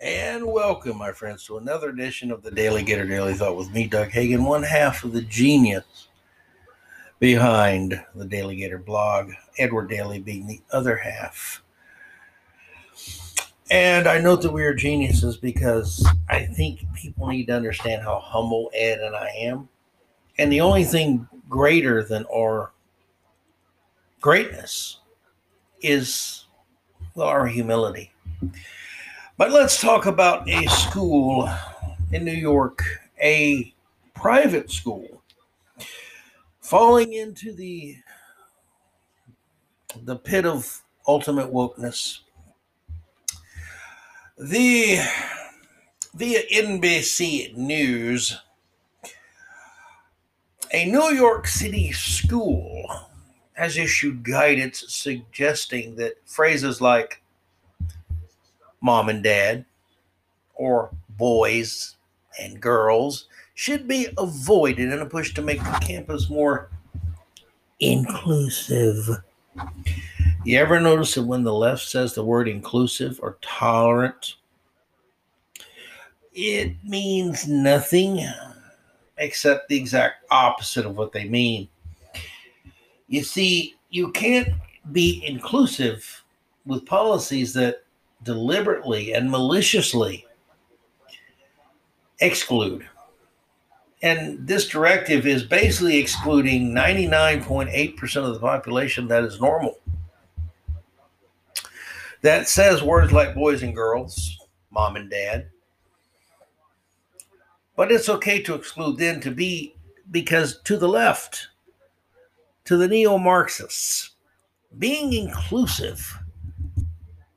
[0.00, 4.08] And welcome, my friends, to another edition of the DaleyGator Daily Thought with me, Doug
[4.08, 6.08] Hagin, one half of the genius
[7.18, 11.62] behind the DaleyGator blog, Edward Daley being the other half.
[13.70, 18.20] And I note that we are geniuses because I think people need to understand how
[18.20, 19.68] humble Ed and I am.
[20.38, 22.72] And the only thing greater than our
[24.22, 25.00] greatness
[25.82, 26.46] is
[27.18, 28.12] our humility.
[29.40, 31.48] But let's talk about a school
[32.12, 32.84] in New York,
[33.18, 33.72] a
[34.12, 35.22] private school,
[36.60, 37.96] falling into the
[40.02, 42.18] the pit of ultimate wokeness.
[44.36, 44.98] The
[46.12, 48.38] via NBC News,
[50.70, 52.84] a New York City school
[53.54, 57.22] has issued guidance suggesting that phrases like
[58.80, 59.64] mom and dad
[60.54, 61.96] or boys
[62.40, 66.70] and girls should be avoided in a push to make the campus more
[67.80, 69.08] inclusive.
[70.44, 74.36] You ever notice that when the left says the word inclusive or tolerant,
[76.32, 78.24] it means nothing
[79.18, 81.68] except the exact opposite of what they mean.
[83.08, 84.48] You see, you can't
[84.92, 86.24] be inclusive
[86.64, 87.84] with policies that
[88.22, 90.26] deliberately and maliciously
[92.20, 92.86] exclude.
[94.02, 99.78] And this directive is basically excluding 99.8% of the population that is normal.
[102.22, 104.38] That says words like boys and girls,
[104.70, 105.48] mom and dad.
[107.76, 109.74] But it's okay to exclude them to be
[110.10, 111.48] because to the left,
[112.64, 114.10] to the neo Marxists,
[114.78, 116.19] being inclusive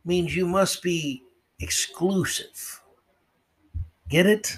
[0.06, 1.24] means you must be
[1.60, 2.82] exclusive.
[4.10, 4.58] Get it?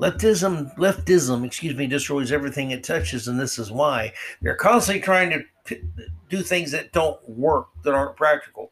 [0.00, 5.30] Leftism, leftism, excuse me, destroys everything it touches, and this is why they're constantly trying
[5.30, 5.82] to p-
[6.28, 8.70] do things that don't work, that aren't practical.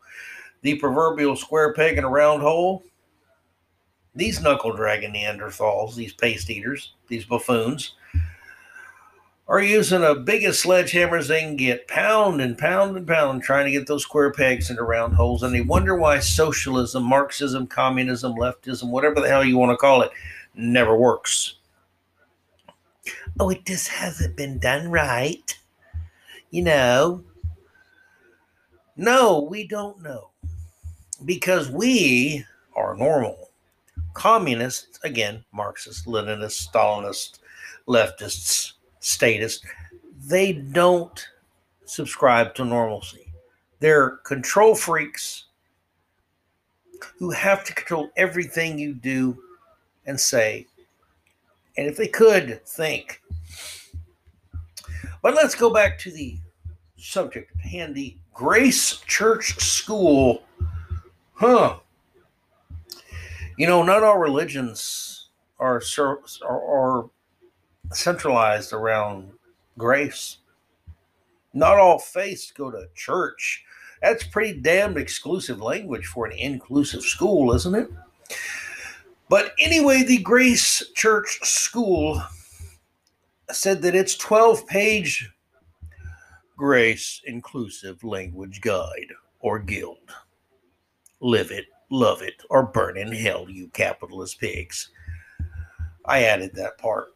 [0.62, 2.84] The proverbial square peg in a round hole.
[4.14, 7.94] These knuckle dragging Neanderthals, these paste eaters, these buffoons,
[9.48, 13.70] are using a biggest sledgehammers they can get, pound and pound and pound, trying to
[13.70, 15.42] get those square pegs into round holes.
[15.42, 20.02] And they wonder why socialism, Marxism, communism, leftism, whatever the hell you want to call
[20.02, 20.10] it,
[20.54, 21.56] never works.
[23.38, 25.56] Oh, it just hasn't been done right.
[26.50, 27.24] You know.
[28.96, 30.30] No, we don't know.
[31.24, 33.50] Because we are normal.
[34.14, 37.38] Communists, again, Marxists, Leninists, Stalinists,
[37.86, 38.72] leftists,
[39.06, 39.60] status,
[40.26, 41.28] they don't
[41.84, 43.32] subscribe to normalcy.
[43.78, 45.44] They're control freaks
[47.18, 49.38] who have to control everything you do
[50.06, 50.66] and say.
[51.76, 53.22] And if they could, think.
[55.22, 56.38] But let's go back to the
[56.96, 60.42] subject at hand the Grace Church School.
[61.34, 61.78] Huh.
[63.56, 65.28] You know, not all religions
[65.58, 67.10] are, are, are
[67.92, 69.30] centralized around
[69.78, 70.38] grace.
[71.54, 73.64] Not all faiths go to church.
[74.02, 77.88] That's pretty damned exclusive language for an inclusive school, isn't it?
[79.28, 82.22] But anyway, the Grace Church School
[83.50, 85.32] said that its 12 page
[86.56, 90.10] Grace Inclusive Language Guide or Guild.
[91.20, 94.90] Live it, love it, or burn in hell, you capitalist pigs.
[96.04, 97.15] I added that part.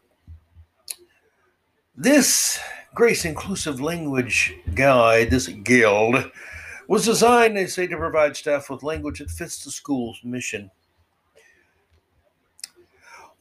[1.95, 2.57] This
[2.95, 6.31] Grace Inclusive Language Guide, this guild,
[6.87, 10.71] was designed, they say, to provide staff with language that fits the school's mission.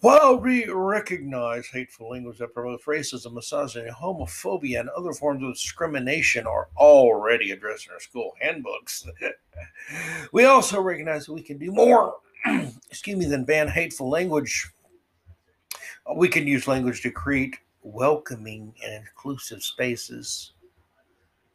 [0.01, 6.45] While we recognize hateful language that promotes racism, misogyny, homophobia, and other forms of discrimination
[6.47, 9.07] are already addressed in our school handbooks,
[10.33, 12.17] we also recognize that we can do more,
[12.91, 14.71] excuse me, than ban hateful language.
[16.17, 20.53] We can use language to create welcoming and inclusive spaces,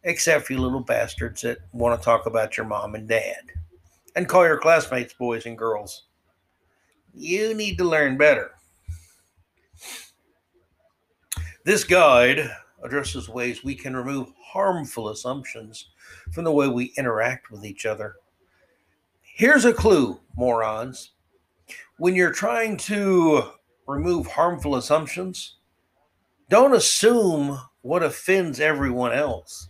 [0.04, 3.44] except for you little bastards that want to talk about your mom and dad
[4.16, 6.04] and call your classmates boys and girls.
[7.14, 8.52] You need to learn better.
[11.64, 12.52] This guide
[12.84, 15.90] addresses ways we can remove harmful assumptions
[16.32, 18.16] from the way we interact with each other.
[19.22, 21.12] Here's a clue, morons.
[21.98, 23.44] When you're trying to
[23.88, 25.58] remove harmful assumptions,
[26.50, 29.70] don't assume what offends everyone else.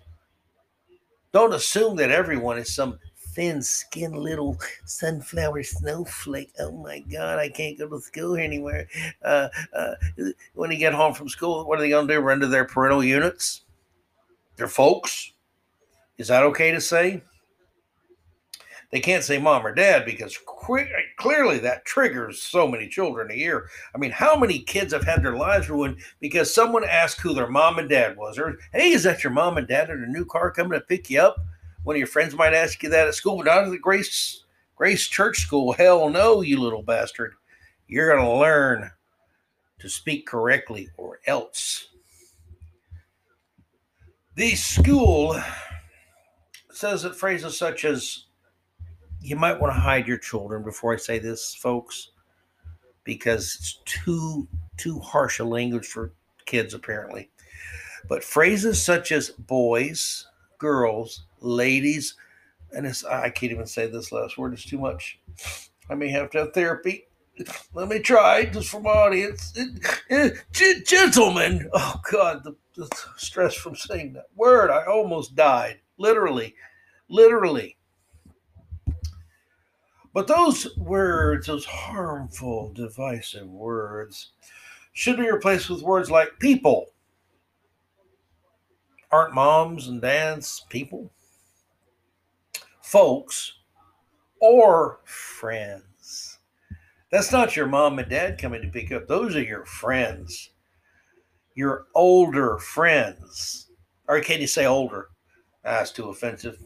[1.31, 2.97] Don't assume that everyone is some
[3.35, 6.51] thin skinned little sunflower snowflake.
[6.59, 8.87] Oh my God, I can't go to school anywhere.
[9.23, 9.95] Uh, uh,
[10.53, 12.19] when they get home from school, what are they going to do?
[12.21, 13.63] Run to their parental units?
[14.55, 15.33] Their folks?
[16.17, 17.21] Is that okay to say?
[18.95, 20.39] They can't say mom or dad because
[21.17, 23.67] clearly that triggers so many children a year.
[23.93, 27.49] I mean, how many kids have had their lives ruined because someone asked who their
[27.49, 28.39] mom and dad was?
[28.39, 31.09] Or, hey, is that your mom and dad in a new car coming to pick
[31.09, 31.35] you up?
[31.83, 34.45] One of your friends might ask you that at school, but not at the Grace
[34.77, 35.73] Grace Church School.
[35.73, 37.33] Hell no, you little bastard.
[37.89, 38.91] You're going to learn
[39.79, 41.89] to speak correctly or else.
[44.35, 45.37] The school
[46.71, 48.21] says that phrases such as
[49.25, 52.11] you might want to hide your children before I say this, folks,
[53.03, 56.11] because it's too too harsh a language for
[56.45, 57.29] kids apparently.
[58.07, 60.27] But phrases such as boys,
[60.59, 62.15] girls, ladies,
[62.71, 65.19] and it's I can't even say this last word, it's too much.
[65.89, 67.07] I may have to have therapy.
[67.73, 69.53] Let me try just for my audience.
[70.85, 71.69] Gentlemen.
[71.73, 72.87] Oh God, the, the
[73.17, 74.69] stress from saying that word.
[74.69, 75.79] I almost died.
[75.97, 76.55] Literally.
[77.09, 77.77] Literally.
[80.15, 84.31] But those words, those harmful, divisive words,
[84.93, 86.85] should be replaced with words like people.
[89.11, 91.11] Aren't moms and dads people?
[92.81, 93.55] Folks
[94.39, 96.39] or friends.
[97.11, 99.09] That's not your mom and dad coming to pick up.
[99.09, 100.51] Those are your friends.
[101.55, 103.69] Your older friends.
[104.07, 105.09] Or can you say older?
[105.65, 106.57] That's too offensive.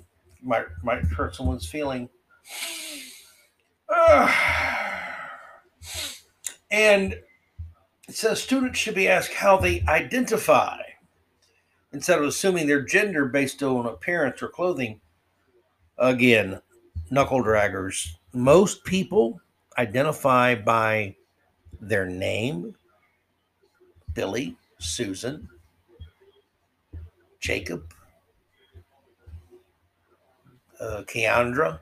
[0.44, 2.10] Might might hurt someone's feeling.
[6.72, 7.14] and
[8.08, 10.80] it says students should be asked how they identify
[11.94, 15.00] instead of assuming their gender based on appearance or clothing.
[16.00, 16.60] Again,
[17.12, 18.08] knuckle draggers.
[18.34, 19.40] Most people
[19.78, 21.16] identify by
[21.80, 22.76] their name
[24.14, 25.48] Billy, Susan,
[27.40, 27.94] Jacob,
[30.80, 31.80] uh, Keandra,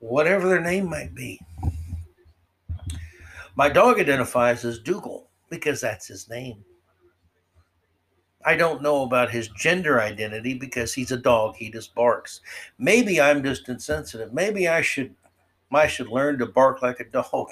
[0.00, 1.40] whatever their name might be.
[3.54, 6.64] My dog identifies as Dougal because that's his name.
[8.44, 11.56] I don't know about his gender identity because he's a dog.
[11.56, 12.40] He just barks.
[12.78, 14.32] Maybe I'm just insensitive.
[14.32, 15.14] Maybe I should
[15.72, 17.48] I should learn to bark like a dog.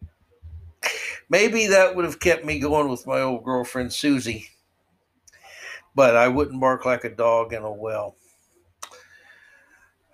[1.28, 4.48] Maybe that would have kept me going with my old girlfriend Susie.
[5.94, 8.16] But I wouldn't bark like a dog in a well.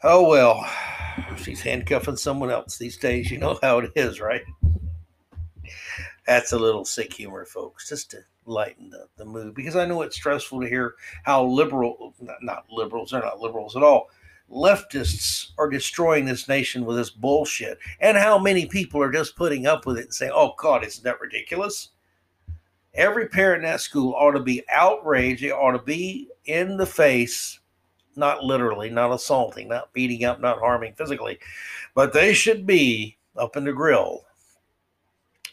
[0.04, 0.69] Oh well,
[1.37, 3.31] she's handcuffing someone else these days.
[3.31, 4.43] You know how it is, right?
[6.26, 10.02] That's a little sick humor, folks, just to lighten the, the mood because I know
[10.02, 14.10] it's stressful to hear how liberal, not, not liberals, they're not liberals at all,
[14.50, 19.66] leftists are destroying this nation with this bullshit and how many people are just putting
[19.66, 21.90] up with it and saying, oh, God, isn't that ridiculous?
[22.94, 25.43] Every parent in that school ought to be outraged.
[25.43, 27.60] They ought to be in the face
[28.17, 31.38] not literally, not assaulting, not beating up, not harming physically,
[31.94, 34.25] but they should be up in the grill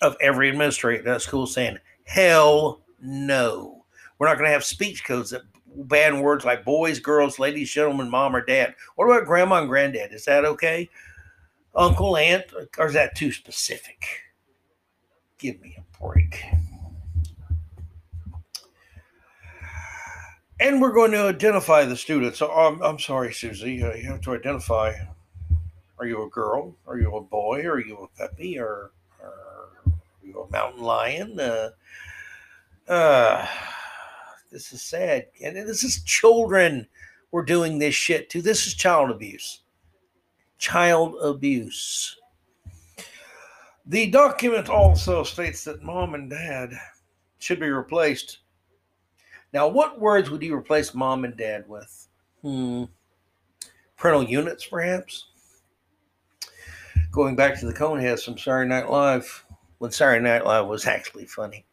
[0.01, 3.85] of every administrator at school saying, hell no.
[4.17, 5.41] We're not going to have speech codes that
[5.75, 8.75] ban words like boys, girls, ladies, gentlemen, mom, or dad.
[8.95, 10.13] What about grandma and granddad?
[10.13, 10.89] Is that okay?
[11.75, 12.45] Uncle, aunt,
[12.77, 14.05] or is that too specific?
[15.37, 16.43] Give me a break.
[20.59, 22.35] And we're going to identify the student.
[22.35, 24.93] So I'm, I'm sorry, Susie, uh, you have to identify.
[25.97, 26.75] Are you a girl?
[26.87, 27.65] Are you a boy?
[27.65, 28.57] Are you a puppy?
[28.57, 31.39] Or, or are you a mountain lion?
[31.39, 31.69] Uh,
[32.87, 33.47] uh,
[34.51, 35.27] this is sad.
[35.43, 36.87] And this is children
[37.31, 38.41] we're doing this shit to.
[38.41, 39.61] This is child abuse.
[40.57, 42.17] Child abuse.
[43.85, 46.73] The document also states that mom and dad
[47.39, 48.39] should be replaced
[49.53, 52.07] now, what words would you replace mom and dad with?
[52.41, 52.85] Hmm.
[53.97, 55.25] Parental units, perhaps?
[57.11, 59.45] Going back to the Coneheads from Saturday Night Live,
[59.79, 61.65] when Saturday Night Live was actually funny.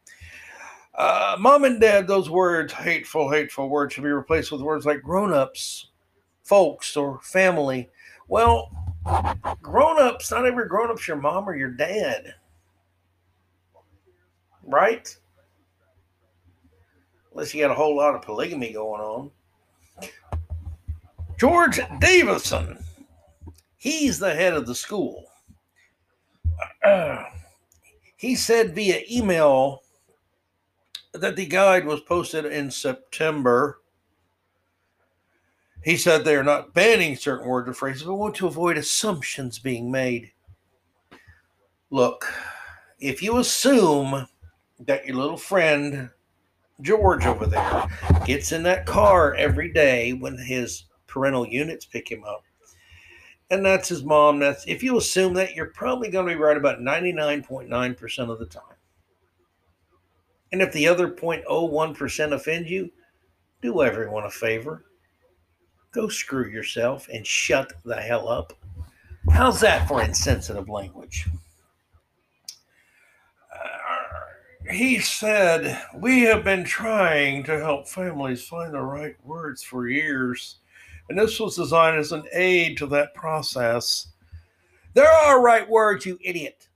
[0.94, 5.02] Uh, mom and dad, those words, hateful, hateful words, should be replaced with words like
[5.02, 5.88] grown ups,
[6.42, 7.90] folks, or family.
[8.28, 8.70] Well,
[9.60, 12.34] grown ups, not every grown up's your mom or your dad.
[14.64, 15.14] Right?
[17.36, 19.30] Unless you got a whole lot of polygamy going on.
[21.38, 22.82] George Davison,
[23.76, 25.26] he's the head of the school.
[26.82, 27.24] Uh,
[28.16, 29.82] he said via email
[31.12, 33.82] that the guide was posted in September.
[35.84, 39.58] He said they are not banning certain words or phrases, but want to avoid assumptions
[39.58, 40.32] being made.
[41.90, 42.32] Look,
[42.98, 44.26] if you assume
[44.80, 46.08] that your little friend
[46.80, 47.86] George over there
[48.26, 52.44] gets in that car every day when his parental units pick him up,
[53.50, 56.56] and that's his mom, that's if you assume that, you're probably going to be right
[56.56, 58.62] about 99.9% of the time.
[60.52, 62.90] And if the other 0.01% offend you,
[63.62, 64.84] do everyone a favor
[65.96, 68.52] go screw yourself and shut the hell up.
[69.32, 71.26] How's that for insensitive language?
[73.50, 73.68] Uh,
[74.70, 80.56] he said, We have been trying to help families find the right words for years,
[81.08, 84.08] and this was designed as an aid to that process.
[84.94, 86.68] There are right words, you idiot.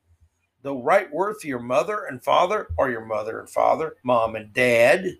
[0.62, 4.52] The right word for your mother and father, or your mother and father, mom and
[4.52, 5.16] dad.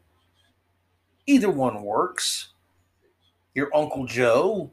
[1.27, 2.53] Either one works.
[3.55, 4.71] Your Uncle Joe?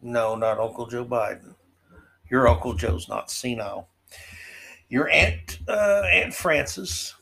[0.00, 1.54] No, not Uncle Joe Biden.
[2.30, 3.88] Your Uncle Joe's not senile.
[4.94, 7.16] Your Aunt uh, Aunt Frances.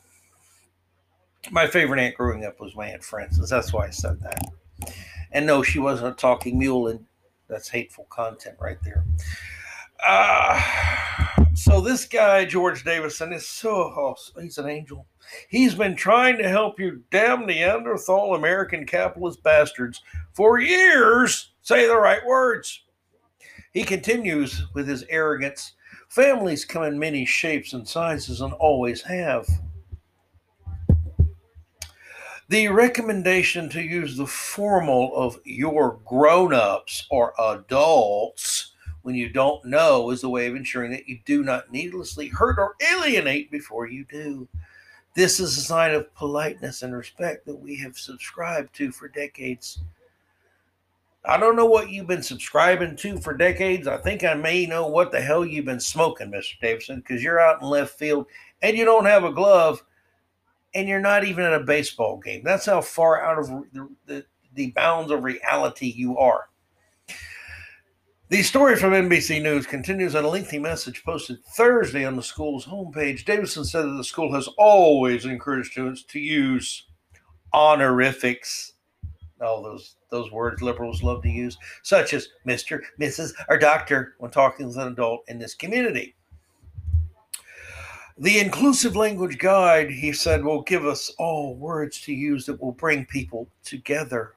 [1.51, 3.49] My favorite aunt growing up was my Aunt Frances.
[3.49, 4.45] That's why I said that.
[5.31, 7.03] And no, she wasn't a talking mule, and
[7.49, 9.07] that's hateful content right there.
[10.07, 10.63] Uh,
[11.55, 15.07] so this guy, George Davison, is so oh, he's an angel.
[15.49, 20.03] He's been trying to help you damn Neanderthal American capitalist bastards
[20.35, 22.83] for years say the right words.
[23.73, 25.73] He continues with his arrogance.
[26.13, 29.49] Families come in many shapes and sizes and always have.
[32.51, 39.65] The recommendation to use the formal of your grown ups or adults when you don't
[39.65, 43.87] know is a way of ensuring that you do not needlessly hurt or alienate before
[43.87, 44.47] you do.
[45.15, 49.79] This is a sign of politeness and respect that we have subscribed to for decades.
[51.25, 53.87] I don't know what you've been subscribing to for decades.
[53.87, 56.59] I think I may know what the hell you've been smoking, Mr.
[56.61, 58.27] Davison, because you're out in left field
[58.61, 59.85] and you don't have a glove
[60.75, 62.43] and you're not even at a baseball game.
[62.43, 64.25] That's how far out of the, the,
[64.55, 66.49] the bounds of reality you are.
[68.31, 72.65] The story from NBC News continues on a lengthy message posted Thursday on the school's
[72.65, 73.27] homepage.
[73.27, 76.87] Davison said that the school has always encouraged students to use
[77.53, 78.72] honorifics.
[79.43, 84.31] All those those words liberals love to use, such as Mr., Mrs., or Doctor when
[84.31, 86.15] talking with an adult in this community.
[88.19, 92.73] The inclusive language guide, he said, will give us all words to use that will
[92.73, 94.35] bring people together.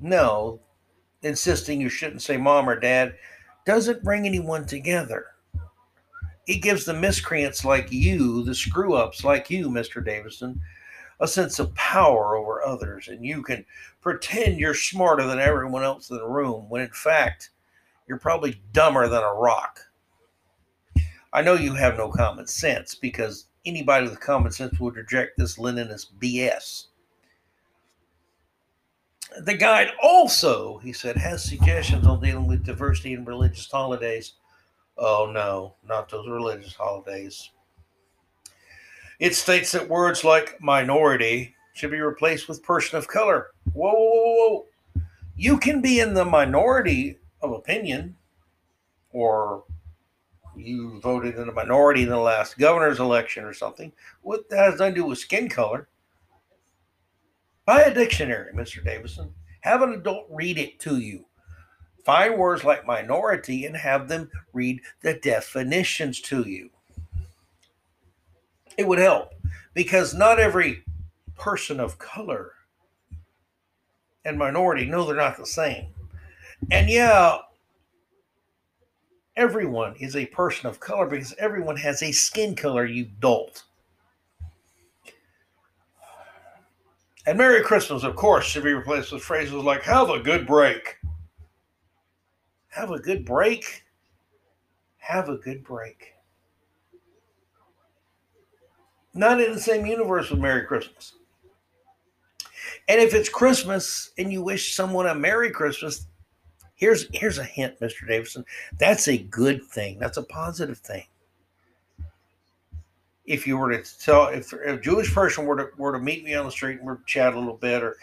[0.00, 0.60] No,
[1.22, 3.14] insisting you shouldn't say mom or dad
[3.64, 5.26] doesn't bring anyone together.
[6.46, 10.04] It gives the miscreants like you, the screw ups like you, Mr.
[10.04, 10.60] Davison,
[11.20, 13.64] a sense of power over others, and you can
[14.00, 17.50] pretend you're smarter than everyone else in the room when in fact
[18.06, 19.80] you're probably dumber than a rock.
[21.32, 25.58] I know you have no common sense because anybody with common sense would reject this
[25.58, 26.86] Leninist BS.
[29.40, 34.34] The guide also, he said, has suggestions on dealing with diversity and religious holidays.
[34.96, 37.50] Oh, no, not those religious holidays.
[39.20, 43.48] It states that words like minority should be replaced with person of color.
[43.72, 44.66] Whoa, whoa, whoa, whoa.
[45.36, 48.16] You can be in the minority of opinion,
[49.10, 49.64] or
[50.56, 53.92] you voted in a minority in the last governor's election or something.
[54.22, 55.88] What that has nothing to do with skin color.
[57.66, 58.84] Buy a dictionary, Mr.
[58.84, 59.32] Davison.
[59.60, 61.24] Have an adult read it to you.
[62.04, 66.70] Find words like minority and have them read the definitions to you.
[68.76, 69.34] It would help
[69.74, 70.84] because not every
[71.36, 72.52] person of color
[74.24, 75.86] and minority know they're not the same.
[76.70, 77.38] And yeah,
[79.36, 83.64] everyone is a person of color because everyone has a skin color, you dolt.
[87.26, 90.98] And Merry Christmas, of course, should be replaced with phrases like, have a good break.
[92.68, 93.84] Have a good break.
[94.98, 96.13] Have a good break.
[99.14, 101.14] Not in the same universe with Merry Christmas.
[102.88, 106.06] And if it's Christmas and you wish someone a Merry Christmas,
[106.74, 108.06] here's here's a hint, Mr.
[108.06, 108.44] Davison.
[108.78, 109.98] That's a good thing.
[109.98, 111.04] That's a positive thing
[113.26, 116.24] if you were to tell if, if a Jewish person were to were to meet
[116.24, 117.96] me on the street and we're chat a little bit, or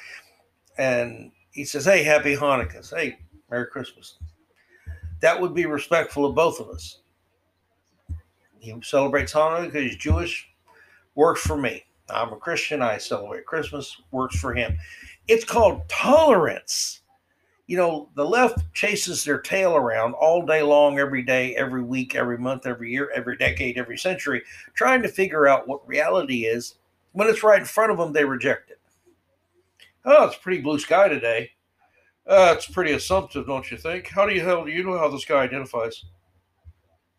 [0.77, 4.17] and he says, "Hey, Happy Hanukkah," "Hey, Merry Christmas,"
[5.19, 6.99] that would be respectful of both of us.
[8.59, 10.47] He celebrates Hanukkah because he's Jewish.
[11.15, 11.83] Works for me.
[12.09, 12.81] I'm a Christian.
[12.81, 14.01] I celebrate Christmas.
[14.11, 14.77] Works for him.
[15.27, 17.01] It's called tolerance.
[17.67, 22.15] You know, the left chases their tail around all day long, every day, every week,
[22.15, 24.41] every month, every year, every decade, every century,
[24.73, 26.75] trying to figure out what reality is.
[27.13, 28.79] When it's right in front of them, they reject it.
[30.03, 31.51] Oh, it's pretty blue sky today.
[32.27, 34.07] Uh, it's pretty assumptive, don't you think?
[34.07, 36.05] How do you hell do you know how the sky identifies?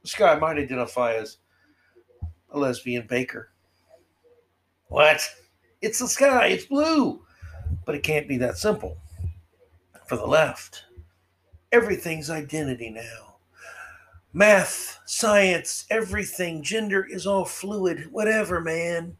[0.03, 1.39] The sky might identify as
[2.51, 3.52] a lesbian baker.
[4.93, 5.27] What?
[5.81, 7.25] It's the sky, it's blue.
[7.87, 8.99] But it can't be that simple
[10.07, 10.85] for the left.
[11.73, 13.37] Everything's identity now.
[14.35, 18.13] Math, science, everything, gender is all fluid.
[18.13, 19.17] Whatever, man.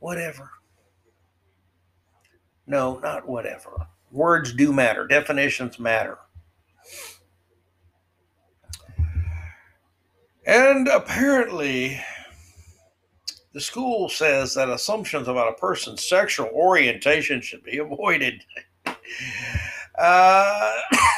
[0.00, 0.50] Whatever.
[2.66, 3.86] No, not whatever.
[4.10, 6.18] Words do matter, definitions matter.
[10.44, 12.00] And apparently,
[13.54, 18.44] the school says that assumptions about a person's sexual orientation should be avoided.
[19.96, 20.72] Uh,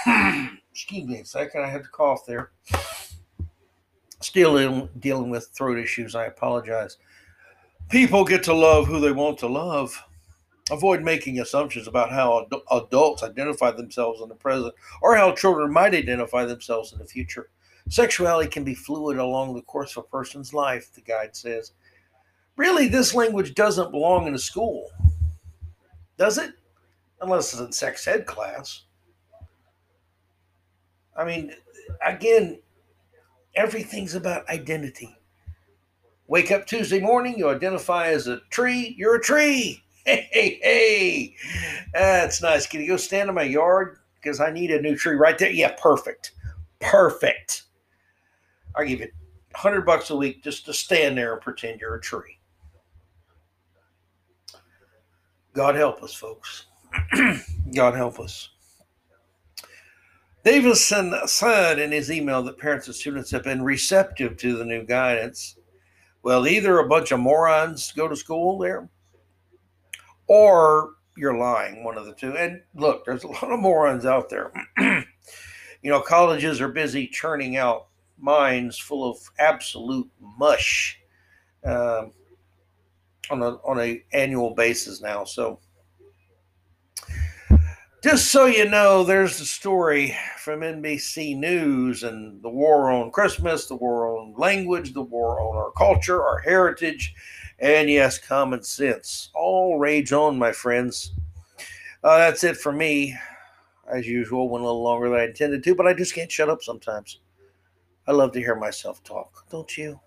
[0.70, 2.50] excuse me a second, I had to cough there.
[4.20, 6.98] Still in, dealing with throat issues, I apologize.
[7.88, 9.98] People get to love who they want to love.
[10.70, 15.72] Avoid making assumptions about how ad- adults identify themselves in the present or how children
[15.72, 17.48] might identify themselves in the future.
[17.88, 21.72] Sexuality can be fluid along the course of a person's life, the guide says.
[22.56, 24.90] Really, this language doesn't belong in a school,
[26.16, 26.52] does it?
[27.20, 28.82] Unless it's in sex ed class.
[31.16, 31.52] I mean,
[32.04, 32.60] again,
[33.54, 35.16] everything's about identity.
[36.28, 39.82] Wake up Tuesday morning, you identify as a tree, you're a tree.
[40.06, 41.34] Hey, hey, hey.
[41.92, 42.64] That's nice.
[42.64, 43.98] Can you go stand in my yard?
[44.14, 45.50] Because I need a new tree right there.
[45.50, 46.30] Yeah, perfect.
[46.78, 47.64] Perfect.
[48.76, 49.08] I'll give you
[49.50, 52.38] 100 bucks a week just to stand there and pretend you're a tree.
[55.56, 56.66] God help us, folks.
[57.74, 58.50] God help us.
[60.44, 64.84] Davidson said in his email that parents and students have been receptive to the new
[64.84, 65.56] guidance.
[66.22, 68.90] Well, either a bunch of morons go to school there,
[70.26, 72.36] or you're lying, one of the two.
[72.36, 74.52] And look, there's a lot of morons out there.
[74.78, 75.04] you
[75.90, 77.86] know, colleges are busy churning out
[78.18, 81.00] minds full of absolute mush
[81.64, 82.12] um,
[83.30, 85.24] on a on a annual basis now.
[85.24, 85.60] So
[88.02, 93.66] just so you know, there's the story from NBC News and the war on Christmas,
[93.66, 97.14] the war on language, the war on our culture, our heritage,
[97.58, 99.30] and yes, common sense.
[99.34, 101.12] All rage on, my friends.
[102.04, 103.16] Uh, that's it for me.
[103.92, 106.48] As usual, went a little longer than I intended to, but I just can't shut
[106.48, 107.20] up sometimes.
[108.06, 109.98] I love to hear myself talk, don't you?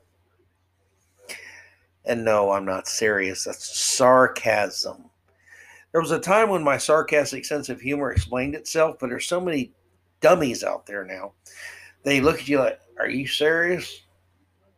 [2.06, 3.44] And no, I'm not serious.
[3.44, 5.10] That's sarcasm.
[5.92, 9.42] There was a time when my sarcastic sense of humor explained itself, but there's so
[9.42, 9.74] many
[10.22, 11.34] dummies out there now.
[12.04, 14.04] They look at you like, Are you serious?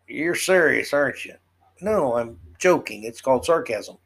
[0.07, 1.35] You're serious, aren't you?
[1.81, 3.03] No, I'm joking.
[3.03, 3.97] It's called sarcasm.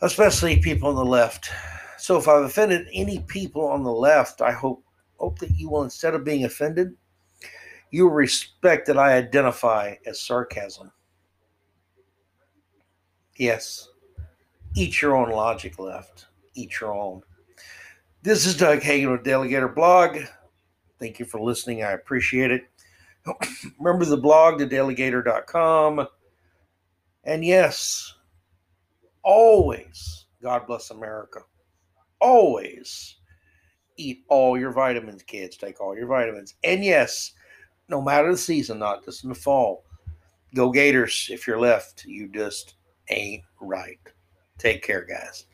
[0.00, 1.50] Especially people on the left.
[1.98, 4.84] So if I've offended any people on the left, I hope
[5.18, 6.94] hope that you will instead of being offended,
[7.90, 10.90] you will respect that I identify as sarcasm.
[13.36, 13.88] Yes.
[14.76, 16.26] Eat your own logic left.
[16.54, 17.22] Eat your own.
[18.22, 20.18] This is Doug Hagin with DaleyGator Blog.
[20.98, 21.82] Thank you for listening.
[21.82, 22.62] I appreciate it.
[23.78, 26.06] Remember the blog, thedaleygator.com.
[27.24, 28.14] And yes,
[29.22, 31.40] always, God bless America.
[32.20, 33.16] Always
[33.96, 35.56] eat all your vitamins, kids.
[35.56, 36.54] Take all your vitamins.
[36.64, 37.32] And yes,
[37.88, 39.84] no matter the season, not just in the fall,
[40.54, 41.28] go Gators.
[41.30, 42.74] If you're left, you just
[43.08, 43.98] ain't right.
[44.58, 45.46] Take care, guys.